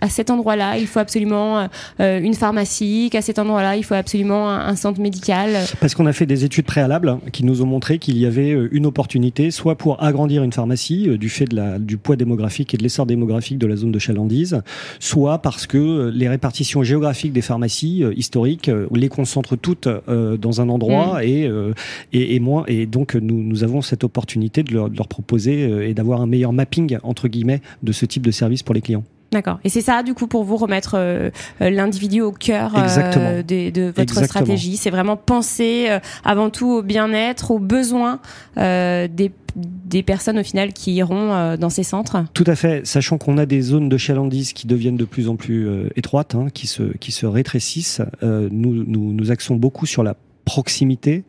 à 0.00 0.08
cet 0.08 0.30
endroit-là 0.30 0.78
il 0.78 0.86
faut 0.86 1.00
absolument 1.00 1.68
euh, 2.00 2.20
une 2.20 2.34
pharmacie, 2.34 3.08
qu'à 3.10 3.22
cet 3.22 3.38
endroit-là 3.38 3.76
il 3.76 3.84
faut 3.84 3.94
absolument 3.94 4.50
un, 4.50 4.68
un 4.68 4.76
centre 4.76 5.00
médical? 5.00 5.56
Parce 5.80 5.94
qu'on 5.94 6.06
a 6.06 6.12
fait 6.12 6.26
des 6.26 6.44
études 6.44 6.64
préalables 6.64 7.18
qui 7.32 7.44
nous 7.44 7.62
ont 7.62 7.66
montré 7.66 7.98
qu'il 7.98 8.18
y 8.18 8.26
avait 8.26 8.52
euh, 8.52 8.68
une 8.72 8.86
opportunité, 8.86 9.50
soit 9.50 9.76
pour 9.76 10.02
agrandir 10.02 10.42
une 10.42 10.52
pharmacie 10.52 11.08
euh, 11.08 11.18
du 11.18 11.28
fait 11.28 11.46
de 11.46 11.56
la, 11.56 11.78
du 11.78 11.96
poids 11.96 12.16
démographique 12.16 12.74
et 12.74 12.76
de 12.76 12.82
l'essor 12.82 13.06
démographique 13.06 13.58
de 13.58 13.66
la 13.66 13.76
zone 13.76 13.92
de 13.92 13.98
chalandise, 13.98 14.62
soit 14.98 15.38
parce 15.38 15.66
que 15.66 15.78
euh, 15.78 16.10
les 16.14 16.28
répartitions 16.28 16.82
géographiques 16.82 17.32
des 17.32 17.42
pharmacies 17.42 18.04
euh, 18.04 18.12
historiques 18.16 18.68
euh, 18.68 18.86
les 18.94 19.08
concentrent 19.08 19.56
toutes 19.56 19.86
euh, 19.86 20.36
dans 20.36 20.60
un 20.60 20.68
endroit 20.68 21.24
et, 21.24 21.46
euh, 21.46 21.72
et, 22.12 22.34
et 22.34 22.40
moins. 22.40 22.64
Et 22.66 22.86
donc 22.86 23.14
nous, 23.14 23.42
nous 23.42 23.64
avons 23.64 23.82
cette 23.82 24.04
opportunité 24.04 24.62
de 24.62 24.72
leur, 24.72 24.90
de 24.90 24.96
leur 24.96 25.08
proposer 25.08 25.64
euh, 25.64 25.88
et 25.88 25.94
d'avoir 25.94 26.20
un 26.20 26.26
meilleur 26.26 26.52
mapping 26.52 26.98
entre 27.02 27.28
guillemets 27.28 27.60
de 27.82 27.92
ce 27.92 28.06
type 28.06 28.26
de 28.26 28.30
service 28.30 28.62
pour 28.62 28.74
les 28.74 28.80
clients. 28.80 29.04
D'accord. 29.32 29.60
Et 29.62 29.68
c'est 29.68 29.80
ça, 29.80 30.02
du 30.02 30.12
coup, 30.12 30.26
pour 30.26 30.42
vous 30.42 30.56
remettre 30.56 30.96
euh, 30.96 31.30
euh, 31.60 31.70
l'individu 31.70 32.20
au 32.20 32.32
cœur 32.32 32.72
euh, 32.76 33.42
de 33.44 33.86
votre 33.86 34.00
Exactement. 34.00 34.26
stratégie. 34.26 34.76
C'est 34.76 34.90
vraiment 34.90 35.16
penser 35.16 35.86
euh, 35.88 36.00
avant 36.24 36.50
tout 36.50 36.68
au 36.68 36.82
bien-être, 36.82 37.52
aux 37.52 37.60
besoins 37.60 38.18
des, 38.56 39.30
des 39.56 40.02
personnes 40.02 40.38
au 40.40 40.42
final 40.42 40.72
qui 40.72 40.94
iront 40.94 41.32
euh, 41.32 41.56
dans 41.56 41.70
ces 41.70 41.84
centres. 41.84 42.24
Tout 42.34 42.44
à 42.48 42.56
fait, 42.56 42.84
sachant 42.84 43.18
qu'on 43.18 43.38
a 43.38 43.46
des 43.46 43.60
zones 43.60 43.88
de 43.88 43.96
chalandise 43.96 44.52
qui 44.52 44.66
deviennent 44.66 44.96
de 44.96 45.04
plus 45.04 45.28
en 45.28 45.36
plus 45.36 45.68
euh, 45.68 45.88
étroites, 45.94 46.34
hein, 46.34 46.48
qui, 46.52 46.66
se, 46.66 46.82
qui 46.98 47.12
se 47.12 47.26
rétrécissent, 47.26 48.02
euh, 48.24 48.48
nous, 48.50 48.84
nous, 48.84 49.12
nous 49.12 49.30
axons 49.30 49.54
beaucoup 49.54 49.86
sur 49.86 50.02
la 50.02 50.16
proximité. 50.54 51.22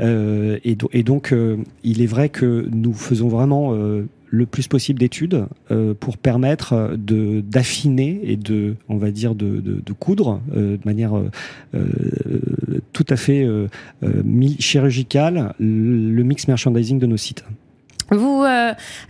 Euh, 0.00 0.58
et, 0.64 0.74
do- 0.74 0.90
et 0.92 1.04
donc, 1.04 1.32
euh, 1.32 1.56
il 1.84 2.02
est 2.02 2.06
vrai 2.06 2.28
que 2.28 2.66
nous 2.72 2.92
faisons 2.92 3.28
vraiment 3.28 3.72
euh, 3.72 4.06
le 4.30 4.46
plus 4.46 4.66
possible 4.68 4.98
d'études 4.98 5.46
pour 6.00 6.18
permettre 6.18 6.90
de 6.98 7.40
d'affiner 7.40 8.20
et 8.24 8.36
de, 8.36 8.74
on 8.90 8.98
va 8.98 9.10
dire, 9.10 9.34
de, 9.34 9.62
coudre 9.98 10.40
de 10.54 10.78
manière 10.84 11.12
tout 12.92 13.06
à 13.08 13.16
fait 13.16 13.48
chirurgicale 14.58 15.54
le 15.58 16.22
mix 16.24 16.46
merchandising 16.46 16.98
de 16.98 17.06
nos 17.06 17.16
sites. 17.16 17.42
Vous, 18.10 18.42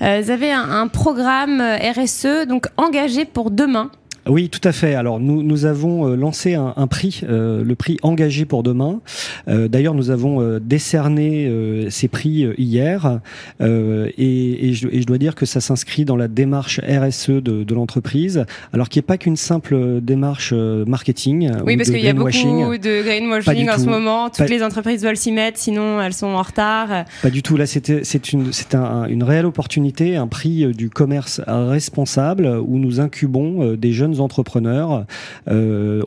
avez 0.01 0.53
un, 0.53 0.71
un 0.71 0.87
programme 0.87 1.61
RSE, 1.61 2.47
donc 2.49 2.69
engagé 2.77 3.25
pour 3.25 3.51
demain. 3.51 3.91
Oui, 4.29 4.49
tout 4.49 4.61
à 4.65 4.73
fait. 4.73 4.95
Alors 4.95 5.21
nous, 5.21 5.43
nous 5.43 5.65
avons 5.65 6.07
euh, 6.09 6.15
lancé 6.17 6.55
un, 6.55 6.75
un 6.77 6.87
prix, 6.87 7.23
euh, 7.29 7.65
le 7.65 7.75
prix 7.75 7.97
engagé 8.03 8.45
pour 8.45 8.63
demain. 8.63 9.01
Euh, 9.49 9.69
D'ailleurs, 9.69 9.95
nous 9.95 10.11
avons 10.11 10.41
euh, 10.41 10.59
décerné 10.61 11.47
euh, 11.47 11.89
ces 11.91 12.09
prix 12.09 12.45
euh, 12.45 12.55
hier, 12.59 13.21
Euh, 13.61 14.09
et, 14.19 14.69
et 14.69 14.73
je, 14.75 14.89
et 14.89 15.01
je 15.03 15.07
dois 15.07 15.19
dire 15.19 15.35
que 15.35 15.47
ça 15.47 15.61
s'inscrit 15.61 16.05
dans 16.05 16.17
la 16.17 16.29
démarche 16.29 16.81
RSE 16.81 17.31
de, 17.31 17.65
de 17.65 17.75
l'entreprise, 17.75 18.45
alors 18.73 18.89
qui 18.89 18.99
n'est 18.99 19.03
pas 19.03 19.17
qu'une 19.19 19.37
simple 19.37 20.01
démarche 20.01 20.53
marketing. 20.87 21.51
Oui, 21.67 21.75
ou 21.75 21.77
parce 21.79 21.91
qu'il 21.91 22.01
y 22.05 22.09
a 22.09 22.13
beaucoup 22.13 22.29
de 22.31 23.03
greenwashing 23.03 23.69
en 23.71 23.79
ce 23.79 23.85
tout. 23.85 23.91
moment. 23.91 24.29
Toutes 24.29 24.39
Pas- 24.39 24.47
les 24.47 24.63
entreprises 24.63 25.03
veulent 25.05 25.17
s'y 25.17 25.33
mettre, 25.33 25.59
sinon 25.59 26.01
elles 26.01 26.13
sont 26.15 26.27
en 26.29 26.43
retard. 26.43 27.05
Pas 27.23 27.31
du 27.31 27.43
tout. 27.43 27.57
Là, 27.57 27.67
c'est 27.67 28.33
une 28.33 28.51
un- 28.75 28.79
un- 28.79 29.07
une 29.09 29.23
réelle 29.23 29.47
opportunité, 29.47 30.17
un 30.17 30.27
prix 30.29 30.67
du 30.75 30.91
commerce 30.91 31.41
responsable 31.47 32.47
où 32.67 32.79
nous 32.79 33.01
incubons 33.01 33.75
des 33.75 33.93
jeunes 33.93 34.18
entrepreneurs 34.21 35.07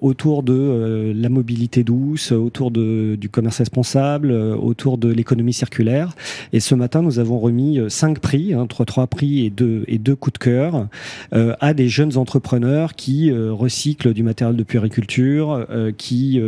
autour 0.02 0.44
de 0.44 1.14
la 1.16 1.30
mobilité 1.30 1.84
douce, 1.84 2.32
autour 2.32 2.72
de, 2.72 3.16
du 3.16 3.30
commerce 3.30 3.60
responsable, 3.60 4.32
autour 4.32 4.98
de 4.98 5.10
l'économie 5.10 5.54
circulaire. 5.54 6.16
Et 6.54 6.60
ce 6.60 6.76
matin, 6.76 7.02
nous 7.02 7.20
avons 7.20 7.40
remis 7.40 7.80
cinq 7.90 8.20
prix, 8.20 8.54
hein, 8.54 8.68
trois, 8.68 9.08
prix 9.08 9.46
et 9.46 9.50
deux, 9.50 9.84
et 9.88 9.98
deux 9.98 10.16
coups 10.16 10.34
de 10.34 10.40
cœur 10.40 10.88
à 11.32 11.74
des 11.74 11.88
jeunes 11.88 12.18
entrepreneurs 12.18 12.96
qui 12.96 13.32
recyclent 13.32 14.14
du 14.14 14.24
matériel 14.24 14.56
de 14.56 14.64
puériculture, 14.64 15.66
qui 15.98 16.40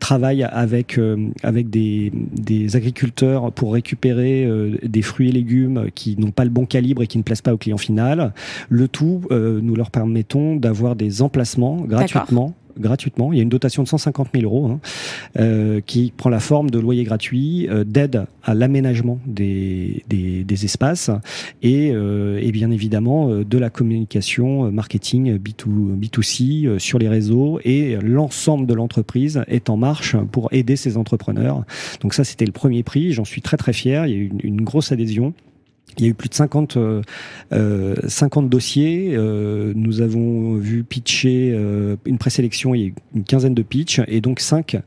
travaillent 0.00 0.44
avec, 0.44 1.00
avec 1.42 1.70
des, 1.70 2.12
des 2.32 2.76
agriculteurs 2.76 3.52
pour 3.52 3.72
récupérer 3.72 4.48
des 4.82 5.02
fruits 5.02 5.28
et 5.28 5.32
légumes 5.32 5.86
qui 5.94 6.16
n'ont 6.18 6.30
pas 6.30 6.44
le 6.44 6.50
bon 6.50 6.66
calibre 6.66 7.02
et 7.02 7.06
qui 7.06 7.18
ne 7.18 7.22
plaisent 7.22 7.42
pas 7.42 7.52
au 7.52 7.56
client 7.56 7.78
final. 7.78 8.32
Le 8.68 8.88
tout, 8.88 9.22
euh, 9.30 9.60
nous 9.62 9.74
leur 9.74 9.90
permettons 9.90 10.47
d'avoir 10.56 10.96
des 10.96 11.22
emplacements 11.22 11.76
gratuitement 11.76 12.54
gratuitement. 12.78 13.32
Il 13.32 13.36
y 13.36 13.40
a 13.40 13.42
une 13.42 13.48
dotation 13.48 13.82
de 13.82 13.88
150 13.88 14.28
000 14.34 14.44
euros 14.44 14.66
hein, 14.66 14.80
euh, 15.38 15.80
qui 15.84 16.12
prend 16.16 16.30
la 16.30 16.40
forme 16.40 16.70
de 16.70 16.78
loyer 16.78 17.04
gratuit, 17.04 17.68
euh, 17.68 17.84
d'aide 17.84 18.26
à 18.44 18.54
l'aménagement 18.54 19.18
des, 19.26 20.04
des, 20.08 20.44
des, 20.44 20.64
espaces 20.64 21.10
et, 21.62 21.90
euh, 21.92 22.38
et, 22.40 22.52
bien 22.52 22.70
évidemment 22.70 23.30
euh, 23.30 23.44
de 23.44 23.58
la 23.58 23.70
communication 23.70 24.70
marketing 24.70 25.38
B2, 25.38 25.98
B2C 25.98 26.78
sur 26.78 26.98
les 26.98 27.08
réseaux 27.08 27.60
et 27.64 27.96
l'ensemble 28.02 28.66
de 28.66 28.74
l'entreprise 28.74 29.42
est 29.48 29.70
en 29.70 29.76
marche 29.76 30.16
pour 30.32 30.48
aider 30.52 30.76
ces 30.76 30.96
entrepreneurs. 30.96 31.64
Donc 32.00 32.14
ça, 32.14 32.24
c'était 32.24 32.46
le 32.46 32.52
premier 32.52 32.82
prix. 32.82 33.12
J'en 33.12 33.24
suis 33.24 33.42
très 33.42 33.56
très 33.56 33.72
fier. 33.72 34.06
Il 34.06 34.12
y 34.12 34.14
a 34.14 34.18
eu 34.18 34.26
une, 34.26 34.40
une 34.42 34.60
grosse 34.62 34.92
adhésion. 34.92 35.34
Il 35.96 36.04
y 36.04 36.06
a 36.06 36.10
eu 36.10 36.14
plus 36.14 36.28
de 36.28 36.34
50, 36.34 36.76
euh, 36.76 37.02
50 38.06 38.44
euh, 38.44 38.48
dossiers. 38.48 39.14
Euh, 39.14 39.72
nous 39.74 40.00
avons 40.00 40.54
vu 40.54 40.84
pitcher 40.84 41.52
euh, 41.54 41.96
une 42.04 42.18
présélection, 42.18 42.74
il 42.74 42.80
y 42.80 42.84
a 42.84 42.86
eu 42.88 42.94
une 43.14 43.24
quinzaine 43.24 43.54
de 43.54 43.62
pitchs, 43.62 44.00
et 44.06 44.20
donc 44.20 44.40
5, 44.40 44.80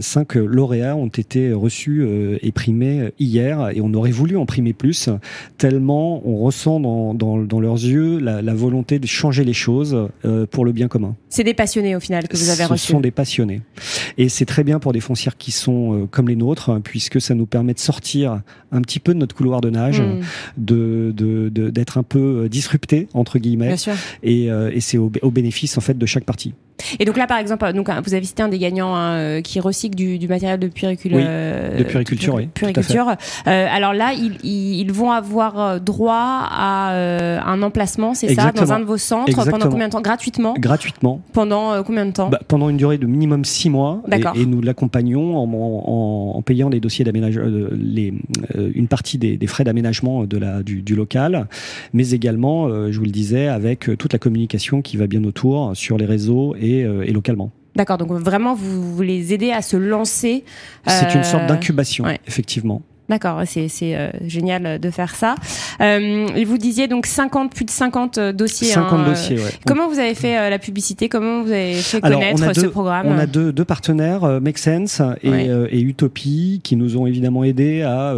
cinq 0.00 0.34
lauréats 0.34 0.96
ont 0.96 1.08
été 1.08 1.52
reçus 1.52 2.06
et 2.42 2.52
primés 2.52 3.12
hier, 3.18 3.70
et 3.70 3.80
on 3.80 3.92
aurait 3.94 4.10
voulu 4.10 4.36
en 4.36 4.46
primer 4.46 4.72
plus, 4.72 5.08
tellement 5.56 6.26
on 6.26 6.36
ressent 6.38 6.80
dans, 6.80 7.14
dans, 7.14 7.38
dans 7.38 7.60
leurs 7.60 7.74
yeux 7.74 8.18
la, 8.18 8.42
la, 8.42 8.54
volonté 8.54 8.98
de 8.98 9.06
changer 9.06 9.44
les 9.44 9.52
choses 9.52 10.08
pour 10.50 10.64
le 10.64 10.72
bien 10.72 10.88
commun. 10.88 11.16
C'est 11.28 11.44
des 11.44 11.54
passionnés 11.54 11.96
au 11.96 12.00
final 12.00 12.28
que 12.28 12.36
vous 12.36 12.50
avez 12.50 12.64
reçus. 12.64 12.86
Ce 12.86 12.92
sont 12.92 13.00
des 13.00 13.10
passionnés. 13.10 13.62
Et 14.16 14.28
c'est 14.28 14.46
très 14.46 14.64
bien 14.64 14.78
pour 14.78 14.92
des 14.92 15.00
foncières 15.00 15.36
qui 15.36 15.50
sont 15.50 16.08
comme 16.10 16.28
les 16.28 16.36
nôtres, 16.36 16.80
puisque 16.82 17.20
ça 17.20 17.34
nous 17.34 17.46
permet 17.46 17.74
de 17.74 17.78
sortir 17.78 18.42
un 18.72 18.82
petit 18.82 19.00
peu 19.00 19.14
de 19.14 19.18
notre 19.18 19.34
couloir 19.34 19.60
de 19.60 19.70
nage, 19.78 20.00
mm. 20.00 20.20
de 20.56 21.12
d'être 21.70 21.94
de, 21.94 22.00
un 22.00 22.02
peu 22.02 22.44
euh, 22.44 22.48
disrupté 22.48 23.08
entre 23.14 23.38
guillemets, 23.38 23.76
et, 24.22 24.50
euh, 24.50 24.70
et 24.72 24.80
c'est 24.80 24.98
au, 24.98 25.10
au, 25.22 25.30
bénéfice 25.30 25.78
en 25.78 25.80
fait 25.80 25.96
de 25.96 26.06
chaque 26.06 26.24
partie. 26.24 26.54
Et 26.98 27.04
donc 27.04 27.16
là, 27.16 27.26
par 27.26 27.38
exemple, 27.38 27.72
donc 27.72 27.88
vous 28.04 28.14
avez 28.14 28.24
cité 28.24 28.42
un 28.42 28.48
des 28.48 28.58
gagnants 28.58 28.94
hein, 28.94 29.12
euh, 29.12 29.40
qui 29.40 29.60
recycle 29.60 29.96
du, 29.96 30.18
du, 30.18 30.28
matériel 30.28 30.58
de 30.58 30.68
puéricule, 30.68 31.14
oui, 31.14 31.22
de 31.22 31.84
puériculture, 31.84 32.34
oui. 32.34 32.46
Puériculture. 32.46 33.08
Euh, 33.46 33.66
alors 33.70 33.94
là, 33.94 34.12
ils, 34.12 34.38
ils, 34.44 34.92
vont 34.92 35.10
avoir 35.10 35.80
droit 35.80 36.46
à 36.50 36.92
euh, 36.92 37.38
un 37.44 37.62
emplacement, 37.62 38.14
c'est 38.14 38.34
ça, 38.34 38.52
dans 38.52 38.72
un 38.72 38.80
de 38.80 38.84
vos 38.84 38.96
centres 38.96 39.28
Exactement. 39.28 39.58
pendant 39.58 39.70
combien 39.70 39.88
de 39.88 39.92
temps? 39.92 40.00
Gratuitement? 40.00 40.54
Gratuitement. 40.58 41.20
Pendant 41.32 41.82
combien 41.82 42.06
de 42.06 42.12
temps? 42.12 42.28
Bah, 42.28 42.40
Pendant 42.46 42.68
une 42.68 42.76
durée 42.76 42.98
de 42.98 43.06
minimum 43.06 43.44
six 43.44 43.70
mois. 43.70 44.02
Et, 44.10 44.40
et, 44.40 44.46
nous 44.46 44.60
l'accompagnons 44.60 45.36
en, 45.36 45.44
en, 45.44 46.36
en, 46.36 46.42
payant 46.42 46.68
les 46.68 46.80
dossiers 46.80 47.04
d'aménagement, 47.04 47.44
une 48.56 48.88
partie 48.88 49.18
des, 49.18 49.36
des 49.36 49.46
frais 49.46 49.64
d'aménagement 49.64 50.24
de 50.24 50.38
la 50.38 50.62
du, 50.62 50.82
du, 50.82 50.94
local, 50.94 51.46
mais 51.92 52.10
également, 52.10 52.68
je 52.90 52.98
vous 52.98 53.04
le 53.04 53.10
disais, 53.10 53.48
avec 53.48 53.90
toute 53.98 54.12
la 54.12 54.18
communication 54.18 54.82
qui 54.82 54.96
va 54.96 55.06
bien 55.06 55.22
autour 55.24 55.72
sur 55.74 55.98
les 55.98 56.06
réseaux 56.06 56.54
et 56.60 56.77
euh, 56.84 57.02
et, 57.02 57.12
localement. 57.12 57.50
D'accord, 57.76 57.98
donc 57.98 58.10
vraiment 58.12 58.54
vous, 58.54 58.96
vous 58.96 59.02
les 59.02 59.32
aidez 59.32 59.52
à 59.52 59.62
se 59.62 59.76
lancer. 59.76 60.44
C'est 60.86 61.14
une 61.14 61.24
sorte 61.24 61.44
euh, 61.44 61.48
d'incubation, 61.48 62.04
ouais. 62.04 62.18
effectivement. 62.26 62.82
D'accord, 63.08 63.42
c'est 63.46 63.70
euh, 63.82 64.10
génial 64.26 64.78
de 64.78 64.90
faire 64.90 65.14
ça. 65.14 65.34
Euh, 65.80 66.26
vous 66.46 66.58
disiez 66.58 66.88
donc 66.88 67.06
50, 67.06 67.54
plus 67.54 67.64
de 67.64 67.70
50 67.70 68.18
dossiers. 68.18 68.68
50 68.68 69.00
hein, 69.00 69.08
dossiers, 69.08 69.36
ouais. 69.36 69.50
Comment 69.66 69.88
vous 69.88 69.98
avez 69.98 70.14
fait 70.14 70.36
euh, 70.36 70.50
la 70.50 70.58
publicité? 70.58 71.08
Comment 71.08 71.42
vous 71.42 71.50
avez 71.50 71.74
fait 71.74 72.02
connaître 72.02 72.54
ce 72.54 72.66
programme? 72.66 73.06
On 73.06 73.18
a 73.18 73.24
deux, 73.24 73.50
deux 73.50 73.64
partenaires, 73.64 74.24
euh, 74.24 74.40
Make 74.40 74.58
Sense 74.58 75.00
et, 75.22 75.30
ouais. 75.30 75.68
et, 75.70 75.80
Utopie, 75.80 76.60
qui 76.62 76.76
nous 76.76 76.98
ont 76.98 77.06
évidemment 77.06 77.44
aidé 77.44 77.82
à, 77.82 78.14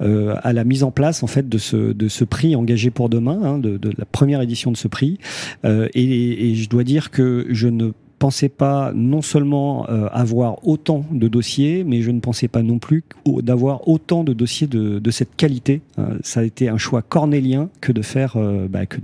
à 0.00 0.52
la 0.52 0.64
mise 0.64 0.82
en 0.82 0.90
place 0.90 1.22
en 1.22 1.26
fait 1.26 1.48
de 1.48 1.58
ce, 1.58 1.76
de 1.76 2.08
ce 2.08 2.24
prix 2.24 2.56
engagé 2.56 2.90
pour 2.90 3.10
demain, 3.10 3.38
hein, 3.42 3.58
de, 3.58 3.76
de, 3.76 3.92
la 3.98 4.06
première 4.06 4.40
édition 4.40 4.70
de 4.72 4.76
ce 4.76 4.88
prix. 4.88 5.18
Et, 5.64 6.50
et 6.50 6.54
je 6.54 6.68
dois 6.70 6.84
dire 6.84 7.10
que 7.10 7.46
je 7.50 7.68
ne 7.68 7.90
pensais 8.22 8.48
pas 8.48 8.92
non 8.94 9.20
seulement 9.20 9.90
euh, 9.90 10.06
avoir 10.12 10.64
autant 10.64 11.04
de 11.10 11.26
dossiers, 11.26 11.82
mais 11.82 12.02
je 12.02 12.12
ne 12.12 12.20
pensais 12.20 12.46
pas 12.46 12.62
non 12.62 12.78
plus 12.78 13.02
d'avoir 13.26 13.88
autant 13.88 14.22
de 14.22 14.32
dossiers 14.32 14.68
de, 14.68 15.10
cette 15.10 15.34
qualité. 15.34 15.80
Euh, 15.98 16.18
ça 16.22 16.38
a 16.38 16.42
été 16.44 16.68
un 16.68 16.78
choix 16.78 17.02
cornélien 17.02 17.68
que 17.80 17.90
de 17.90 18.00
faire, 18.00 18.34
euh, 18.36 18.68
bah, 18.70 18.86
que 18.86 19.00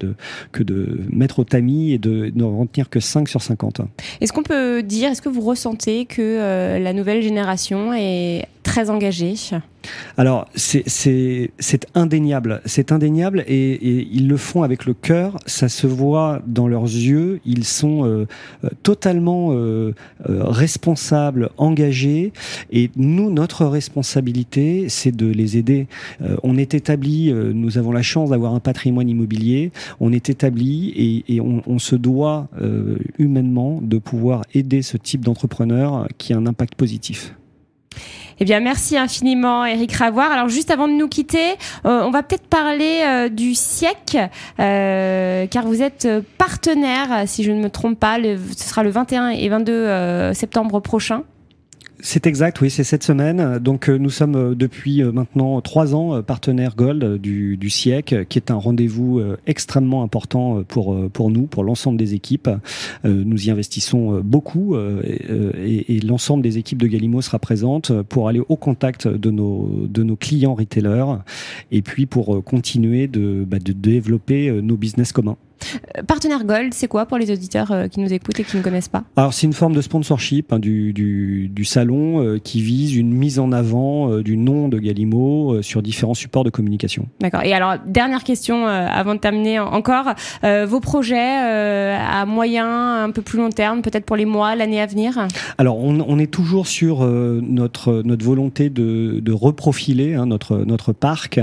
de 0.62 1.00
mettre 1.10 1.40
au 1.40 1.44
tamis 1.44 1.90
et 1.90 1.98
de 1.98 2.30
ne 2.32 2.44
retenir 2.44 2.88
que 2.88 3.00
5 3.00 3.28
sur 3.28 3.42
50. 3.42 3.80
Est-ce 4.20 4.32
qu'on 4.32 4.44
peut 4.44 4.84
dire, 4.84 5.10
est-ce 5.10 5.22
que 5.22 5.28
vous 5.28 5.40
ressentez 5.40 6.04
que 6.04 6.78
la 6.78 6.92
nouvelle 6.92 7.20
génération 7.20 7.92
est 7.92 8.46
très 8.68 8.90
engagée 8.90 9.34
alors, 10.18 10.48
c'est 10.54 11.50
indéniable. 11.94 12.60
C'est 12.66 12.90
indéniable 12.92 13.44
et, 13.46 14.08
ils 14.10 14.28
le 14.28 14.36
font 14.36 14.62
avec 14.62 14.84
le 14.84 14.92
cœur. 14.92 15.38
Ça 15.46 15.68
se 15.68 15.86
voit 15.86 16.42
dans 16.46 16.66
leurs 16.66 16.82
yeux. 16.82 17.40
Ils 17.46 17.64
sont 17.64 18.04
euh, 18.04 18.26
totalement 18.82 19.52
euh, 19.52 19.94
euh, 20.28 20.42
responsables, 20.44 21.50
engagés. 21.56 22.32
Et 22.70 22.90
nous, 22.96 23.30
notre 23.30 23.64
responsabilité, 23.66 24.88
c'est 24.88 25.14
de 25.14 25.26
les 25.26 25.56
aider. 25.56 25.86
Euh, 26.20 26.36
on 26.42 26.56
est 26.56 26.74
établi, 26.74 27.30
euh, 27.30 27.52
nous 27.54 27.78
avons 27.78 27.92
la 27.92 28.02
chance 28.02 28.30
d'avoir 28.30 28.54
un 28.54 28.60
patrimoine 28.60 29.08
immobilier. 29.08 29.72
On 30.00 30.12
est 30.12 30.28
établi 30.28 31.24
et, 31.28 31.40
on, 31.40 31.78
se 31.78 31.94
doit 31.94 32.48
euh, 32.60 32.98
humainement 33.18 33.80
de 33.80 33.98
pouvoir 33.98 34.42
aider 34.52 34.82
ce 34.82 34.96
type 34.96 35.24
d'entrepreneur 35.24 36.08
qui 36.18 36.32
a 36.32 36.36
un 36.36 36.46
impact 36.46 36.74
positif. 36.74 37.34
Eh 38.40 38.44
bien, 38.44 38.60
merci 38.60 38.96
infiniment, 38.96 39.64
Eric 39.64 39.92
Ravoire. 39.92 40.30
Alors, 40.30 40.48
juste 40.48 40.70
avant 40.70 40.86
de 40.86 40.92
nous 40.92 41.08
quitter, 41.08 41.52
euh, 41.84 42.02
on 42.04 42.10
va 42.10 42.22
peut-être 42.22 42.46
parler 42.46 43.02
euh, 43.04 43.28
du 43.28 43.54
SIEC, 43.54 44.16
euh, 44.60 45.46
car 45.46 45.66
vous 45.66 45.82
êtes 45.82 46.08
partenaire, 46.38 47.24
si 47.26 47.42
je 47.42 47.50
ne 47.50 47.60
me 47.60 47.68
trompe 47.68 47.98
pas, 47.98 48.18
le, 48.18 48.38
ce 48.56 48.68
sera 48.68 48.84
le 48.84 48.90
21 48.90 49.30
et 49.30 49.48
22 49.48 50.32
septembre 50.34 50.80
prochain. 50.80 51.24
C'est 52.00 52.26
exact, 52.26 52.60
oui, 52.60 52.70
c'est 52.70 52.84
cette 52.84 53.02
semaine. 53.02 53.58
Donc 53.58 53.88
nous 53.88 54.10
sommes 54.10 54.54
depuis 54.54 55.02
maintenant 55.02 55.60
trois 55.60 55.94
ans 55.94 56.22
partenaires 56.22 56.76
Gold 56.76 57.20
du, 57.20 57.56
du 57.56 57.70
SIEC, 57.70 58.28
qui 58.28 58.38
est 58.38 58.50
un 58.52 58.56
rendez-vous 58.56 59.20
extrêmement 59.46 60.04
important 60.04 60.62
pour 60.62 60.96
pour 61.10 61.30
nous, 61.30 61.46
pour 61.46 61.64
l'ensemble 61.64 61.98
des 61.98 62.14
équipes. 62.14 62.48
Nous 63.04 63.48
y 63.48 63.50
investissons 63.50 64.20
beaucoup 64.20 64.76
et, 64.76 65.96
et 65.96 66.00
l'ensemble 66.00 66.42
des 66.42 66.58
équipes 66.58 66.78
de 66.78 66.86
Galimo 66.86 67.20
sera 67.20 67.40
présente 67.40 67.90
pour 68.02 68.28
aller 68.28 68.42
au 68.48 68.56
contact 68.56 69.08
de 69.08 69.30
nos 69.30 69.86
de 69.88 70.04
nos 70.04 70.16
clients 70.16 70.54
retailers 70.54 71.18
et 71.72 71.82
puis 71.82 72.06
pour 72.06 72.44
continuer 72.44 73.08
de, 73.08 73.44
bah, 73.44 73.58
de 73.58 73.72
développer 73.72 74.52
nos 74.62 74.76
business 74.76 75.12
communs. 75.12 75.36
Partenaire 76.06 76.44
Gold, 76.44 76.74
c'est 76.74 76.88
quoi 76.88 77.06
pour 77.06 77.18
les 77.18 77.30
auditeurs 77.30 77.72
euh, 77.72 77.88
qui 77.88 78.00
nous 78.00 78.12
écoutent 78.12 78.40
et 78.40 78.44
qui 78.44 78.56
ne 78.56 78.62
connaissent 78.62 78.88
pas 78.88 79.04
Alors 79.16 79.32
c'est 79.34 79.46
une 79.46 79.52
forme 79.52 79.74
de 79.74 79.82
sponsorship 79.82 80.52
hein, 80.52 80.58
du, 80.58 80.92
du, 80.92 81.48
du, 81.48 81.64
salon 81.64 82.22
euh, 82.22 82.38
qui 82.38 82.62
vise 82.62 82.96
une 82.96 83.12
mise 83.12 83.38
en 83.38 83.52
avant 83.52 84.10
euh, 84.10 84.22
du 84.22 84.36
nom 84.36 84.68
de 84.68 84.78
Galimo 84.78 85.54
euh, 85.54 85.62
sur 85.62 85.82
différents 85.82 86.14
supports 86.14 86.44
de 86.44 86.50
communication. 86.50 87.06
D'accord. 87.20 87.42
Et 87.42 87.52
alors 87.52 87.76
dernière 87.86 88.24
question 88.24 88.66
euh, 88.66 88.86
avant 88.86 89.14
de 89.14 89.20
terminer 89.20 89.58
encore, 89.58 90.14
vos 90.42 90.80
projets 90.80 91.18
à 91.18 92.24
moyen, 92.26 93.04
un 93.04 93.10
peu 93.10 93.22
plus 93.22 93.38
long 93.38 93.50
terme, 93.50 93.82
peut-être 93.82 94.04
pour 94.04 94.16
les 94.16 94.24
mois, 94.24 94.54
l'année 94.54 94.80
à 94.80 94.86
venir 94.86 95.26
Alors 95.56 95.78
on, 95.78 96.00
on, 96.00 96.18
est 96.18 96.30
toujours 96.30 96.66
sur 96.66 97.04
notre 97.04 98.02
notre 98.02 98.24
volonté 98.24 98.70
de, 98.70 99.20
de 99.20 99.32
reprofiler 99.32 100.14
hein, 100.14 100.26
notre 100.26 100.58
notre 100.58 100.92
parc 100.92 101.40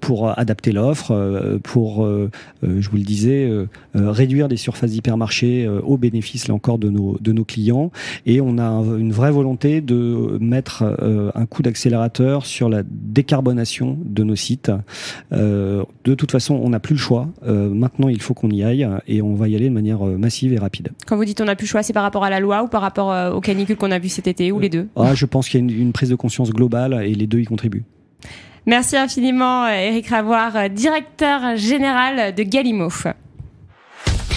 pour 0.00 0.38
adapter 0.38 0.72
l'offre, 0.72 1.58
pour 1.62 2.06
je 2.62 2.88
vous 2.88 2.96
le 2.96 3.02
disais 3.02 3.33
euh, 3.42 3.66
euh, 3.96 4.10
réduire 4.10 4.48
des 4.48 4.56
surfaces 4.56 4.90
d'hypermarché 4.90 5.64
euh, 5.64 5.80
au 5.82 5.96
bénéfice 5.96 6.48
là 6.48 6.54
encore 6.54 6.78
de 6.78 6.88
nos 6.88 7.18
de 7.20 7.32
nos 7.32 7.44
clients 7.44 7.90
et 8.26 8.40
on 8.40 8.58
a 8.58 8.64
un, 8.64 8.98
une 8.98 9.12
vraie 9.12 9.30
volonté 9.30 9.80
de 9.80 10.38
mettre 10.40 10.82
un 11.34 11.46
coup 11.46 11.62
d'accélérateur 11.62 12.46
sur 12.46 12.68
la 12.68 12.82
décarbonation 12.84 13.98
de 14.04 14.22
nos 14.24 14.36
sites. 14.36 14.70
De 15.30 16.14
toute 16.14 16.30
façon, 16.30 16.60
on 16.62 16.70
n'a 16.70 16.80
plus 16.80 16.94
le 16.94 17.00
choix. 17.00 17.28
maintenant, 17.44 18.08
il 18.08 18.20
faut 18.20 18.34
qu'on 18.34 18.50
y 18.50 18.62
aille 18.62 18.88
et 19.06 19.22
on 19.22 19.34
va 19.34 19.48
y 19.48 19.56
aller 19.56 19.68
de 19.68 19.74
manière 19.74 20.04
massive 20.04 20.52
et 20.52 20.58
rapide. 20.58 20.90
Quand 21.06 21.16
vous 21.16 21.24
dites 21.24 21.40
on 21.40 21.44
n'a 21.44 21.56
plus 21.56 21.66
le 21.66 21.70
choix, 21.70 21.82
c'est 21.82 21.92
par 21.92 22.02
rapport 22.02 22.24
à 22.24 22.30
la 22.30 22.40
loi 22.40 22.62
ou 22.62 22.68
par 22.68 22.82
rapport 22.82 23.34
aux 23.34 23.40
canicules 23.40 23.76
qu'on 23.76 23.90
a 23.90 23.98
vu 23.98 24.08
cet 24.08 24.26
été 24.26 24.52
ou 24.52 24.60
les 24.60 24.68
deux? 24.68 24.88
Ah, 24.96 25.14
Je 25.14 25.26
pense 25.26 25.48
qu'il 25.48 25.60
y 25.60 25.62
a 25.62 25.66
une, 25.66 25.82
une 25.82 25.92
prise 25.92 26.10
de 26.10 26.16
conscience 26.16 26.50
globale 26.50 27.02
et 27.04 27.14
les 27.14 27.26
deux 27.26 27.40
y 27.40 27.44
contribuent. 27.44 27.84
Merci 28.66 28.96
infiniment, 28.96 29.68
Eric 29.68 30.08
Ravoire, 30.08 30.70
directeur 30.70 31.56
général 31.56 32.34
de 32.34 32.42
Galimo. 32.42 32.88